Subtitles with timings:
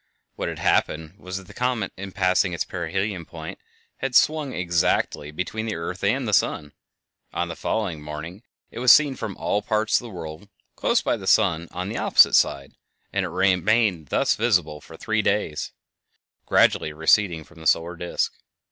[0.35, 3.59] What had happened was that the comet in passing its perihelion point
[3.97, 6.73] had swung exactly between the earth and the sun.
[7.33, 8.41] On the following morning
[8.71, 11.99] it was seen from all parts of the world close by the sun on the
[11.99, 12.71] opposite side,
[13.13, 15.71] and it remained thus visible for three days,
[16.47, 18.33] gradually receding from the solar disk.